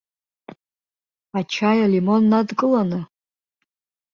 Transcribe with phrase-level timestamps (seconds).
[1.37, 2.99] Ачаи алимон надкыланы?